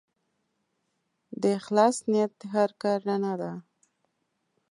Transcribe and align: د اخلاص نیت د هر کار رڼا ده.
د 1.41 1.43
اخلاص 1.59 1.95
نیت 2.11 2.31
د 2.41 2.43
هر 2.53 2.69
کار 2.81 2.99
رڼا 3.07 3.33
ده. 3.41 3.51